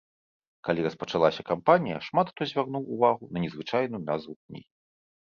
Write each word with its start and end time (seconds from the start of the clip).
Калі 0.67 0.85
распачалася 0.85 1.41
кампанія, 1.49 1.97
шмат 2.07 2.31
хто 2.33 2.41
звярнуў 2.53 2.83
увагу 2.97 3.29
на 3.37 3.45
незвычайную 3.45 4.01
назву 4.09 4.33
кнігі. 4.41 4.69